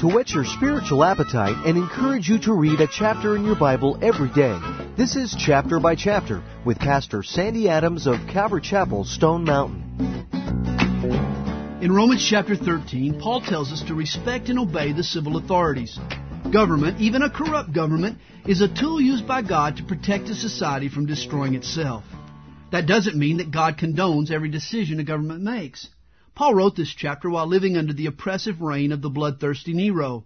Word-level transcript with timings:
to 0.00 0.08
whet 0.08 0.30
your 0.30 0.46
spiritual 0.46 1.04
appetite 1.04 1.66
and 1.66 1.76
encourage 1.76 2.26
you 2.26 2.38
to 2.38 2.54
read 2.54 2.80
a 2.80 2.86
chapter 2.86 3.36
in 3.36 3.44
your 3.44 3.54
Bible 3.54 3.98
every 4.00 4.30
day. 4.30 4.58
This 4.96 5.14
is 5.14 5.36
Chapter 5.38 5.78
by 5.78 5.94
Chapter 5.94 6.42
with 6.64 6.78
Pastor 6.78 7.22
Sandy 7.22 7.68
Adams 7.68 8.06
of 8.06 8.16
Calvary 8.32 8.62
Chapel, 8.62 9.04
Stone 9.04 9.44
Mountain. 9.44 9.82
In 11.82 11.92
Romans 11.92 12.26
chapter 12.26 12.56
13, 12.56 13.20
Paul 13.20 13.42
tells 13.42 13.72
us 13.72 13.82
to 13.88 13.94
respect 13.94 14.48
and 14.48 14.58
obey 14.58 14.94
the 14.94 15.04
civil 15.04 15.36
authorities. 15.36 15.98
Government, 16.50 16.98
even 16.98 17.20
a 17.20 17.28
corrupt 17.28 17.74
government, 17.74 18.20
is 18.46 18.62
a 18.62 18.74
tool 18.74 19.02
used 19.02 19.28
by 19.28 19.42
God 19.42 19.76
to 19.76 19.84
protect 19.84 20.30
a 20.30 20.34
society 20.34 20.88
from 20.88 21.04
destroying 21.04 21.54
itself. 21.54 22.04
That 22.72 22.86
doesn't 22.86 23.18
mean 23.18 23.36
that 23.36 23.50
God 23.50 23.76
condones 23.76 24.30
every 24.30 24.48
decision 24.48 24.98
a 24.98 25.04
government 25.04 25.42
makes. 25.42 25.88
Paul 26.34 26.54
wrote 26.54 26.74
this 26.74 26.94
chapter 26.94 27.28
while 27.28 27.46
living 27.46 27.76
under 27.76 27.92
the 27.92 28.06
oppressive 28.06 28.62
reign 28.62 28.92
of 28.92 29.02
the 29.02 29.10
bloodthirsty 29.10 29.74
Nero. 29.74 30.24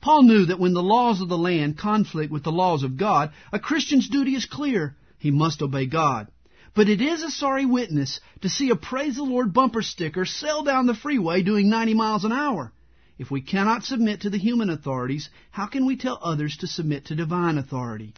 Paul 0.00 0.22
knew 0.22 0.46
that 0.46 0.60
when 0.60 0.74
the 0.74 0.82
laws 0.82 1.20
of 1.20 1.28
the 1.28 1.36
land 1.36 1.76
conflict 1.76 2.30
with 2.30 2.44
the 2.44 2.52
laws 2.52 2.84
of 2.84 2.96
God, 2.96 3.32
a 3.52 3.58
Christian's 3.58 4.08
duty 4.08 4.36
is 4.36 4.46
clear. 4.46 4.96
He 5.18 5.32
must 5.32 5.62
obey 5.62 5.86
God. 5.86 6.28
But 6.74 6.88
it 6.88 7.00
is 7.00 7.22
a 7.22 7.30
sorry 7.30 7.66
witness 7.66 8.20
to 8.42 8.48
see 8.48 8.70
a 8.70 8.76
Praise 8.76 9.16
the 9.16 9.24
Lord 9.24 9.52
bumper 9.52 9.82
sticker 9.82 10.24
sail 10.24 10.62
down 10.62 10.86
the 10.86 10.94
freeway 10.94 11.42
doing 11.42 11.68
90 11.68 11.94
miles 11.94 12.24
an 12.24 12.32
hour. 12.32 12.72
If 13.18 13.30
we 13.30 13.40
cannot 13.40 13.84
submit 13.84 14.20
to 14.20 14.30
the 14.30 14.38
human 14.38 14.70
authorities, 14.70 15.30
how 15.50 15.66
can 15.66 15.86
we 15.86 15.96
tell 15.96 16.20
others 16.22 16.58
to 16.58 16.68
submit 16.68 17.06
to 17.06 17.16
divine 17.16 17.58
authority? 17.58 18.14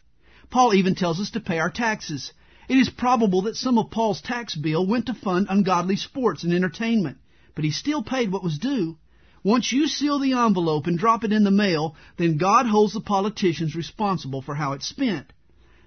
Paul 0.51 0.75
even 0.75 0.97
tells 0.97 1.21
us 1.21 1.31
to 1.31 1.41
pay 1.41 1.61
our 1.61 1.71
taxes. 1.71 2.33
It 2.69 2.77
is 2.77 2.91
probable 2.91 3.43
that 3.43 3.57
some 3.57 3.79
of 3.79 3.91
Paul's 3.91 4.21
tax 4.21 4.55
bill 4.55 4.87
went 4.87 5.07
to 5.07 5.15
fund 5.15 5.47
ungodly 5.49 5.97
sports 5.97 6.43
and 6.43 6.53
entertainment 6.53 7.17
but 7.59 7.65
he 7.65 7.73
still 7.73 8.05
paid 8.05 8.31
what 8.31 8.45
was 8.45 8.57
due. 8.57 8.97
Once 9.43 9.73
you 9.73 9.89
seal 9.89 10.21
the 10.21 10.33
envelope 10.33 10.87
and 10.87 10.97
drop 10.97 11.25
it 11.25 11.33
in 11.33 11.43
the 11.43 11.51
mail, 11.51 11.97
then 12.17 12.37
God 12.37 12.67
holds 12.67 12.93
the 12.93 13.01
politicians 13.01 13.75
responsible 13.75 14.43
for 14.43 14.55
how 14.55 14.75
it's 14.75 14.87
spent. 14.87 15.33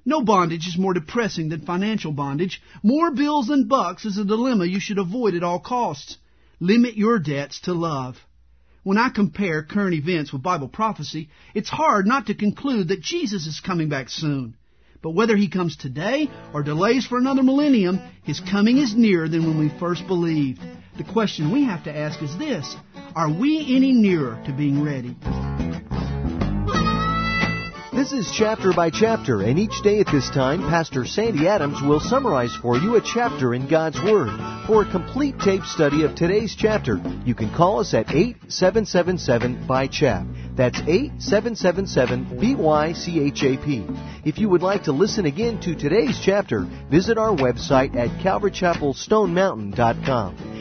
No 0.04 0.20
bondage 0.22 0.68
is 0.68 0.78
more 0.78 0.94
depressing 0.94 1.48
than 1.48 1.62
financial 1.62 2.12
bondage. 2.12 2.62
More 2.84 3.10
bills 3.12 3.48
than 3.48 3.70
bucks 3.70 4.04
is 4.04 4.18
a 4.18 4.26
dilemma 4.26 4.66
you 4.66 4.82
should 4.82 4.98
avoid 4.98 5.34
at 5.34 5.44
all 5.44 5.62
costs. 5.62 6.18
Limit 6.60 6.98
your 6.98 7.20
debts 7.20 7.62
to 7.62 7.74
love. 7.74 8.18
When 8.84 8.98
I 8.98 9.08
compare 9.08 9.64
current 9.64 9.94
events 9.94 10.34
with 10.34 10.44
Bible 10.44 10.68
prophecy, 10.68 11.30
it's 11.56 11.70
hard 11.70 12.06
not 12.06 12.26
to 12.26 12.36
conclude 12.36 12.90
that 12.90 13.00
Jesus 13.00 13.48
is 13.48 13.62
coming 13.62 13.88
back 13.88 14.10
soon. 14.10 14.58
But 15.02 15.12
whether 15.12 15.38
he 15.38 15.48
comes 15.48 15.78
today 15.78 16.30
or 16.54 16.64
delays 16.64 17.08
for 17.08 17.18
another 17.18 17.44
millennium, 17.44 18.02
his 18.24 18.42
coming 18.42 18.78
is 18.78 18.94
nearer 18.94 19.30
than 19.30 19.46
when 19.46 19.58
we 19.58 19.80
first 19.80 20.06
believed. 20.06 20.60
The 20.98 21.06
question 21.06 21.52
we 21.52 21.64
have 21.64 21.86
to 21.86 21.96
ask 21.96 22.22
is 22.22 22.38
this 22.38 22.76
Are 23.16 23.32
we 23.32 23.76
any 23.76 23.94
nearer 23.94 24.42
to 24.46 24.52
being 24.52 24.84
ready? 24.84 25.16
This 27.94 28.12
is 28.14 28.32
chapter 28.36 28.74
by 28.74 28.90
chapter, 28.90 29.42
and 29.42 29.60
each 29.60 29.84
day 29.84 30.00
at 30.00 30.08
this 30.08 30.30
time, 30.32 30.62
Pastor 30.62 31.06
Sandy 31.06 31.48
Adams 31.48 31.82
will 31.82 32.00
summarize 32.00 32.56
for 32.56 32.78
you 32.78 32.96
a 32.96 33.02
chapter 33.02 33.54
in 33.54 33.68
God's 33.68 34.02
Word. 34.02 34.32
For 34.66 34.82
a 34.82 34.92
complete 34.92 35.38
tape 35.40 35.66
study 35.66 36.04
of 36.04 36.16
today's 36.16 36.56
chapter, 36.58 37.00
you 37.26 37.36
can 37.36 37.54
call 37.54 37.80
us 37.80 37.94
at 37.94 38.10
8777 38.10 39.68
by 39.68 39.88
chap. 39.88 40.26
That's 40.56 40.80
8777 40.80 42.40
BYCHAP. 42.40 44.26
If 44.26 44.40
you 44.40 44.50
would 44.50 44.64
like 44.64 44.84
to 44.84 44.92
listen 44.92 45.26
again 45.26 45.60
to 45.62 45.76
today's 45.76 46.20
chapter, 46.24 46.62
visit 46.90 47.18
our 47.18 47.36
website 47.36 47.96
at 47.96 48.10
calvarychapelstonemountain.com. 48.24 50.51